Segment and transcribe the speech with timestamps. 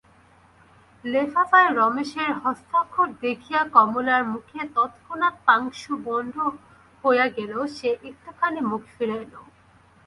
[1.03, 6.35] লেফাফায় রমেশের হস্তাক্ষর দেখিয়া কমলার মুখ তৎক্ষণাৎ পাংশুবর্ণ
[7.03, 9.33] হইয়া গেল–সে একটুখানি মুখ ফিরাইল।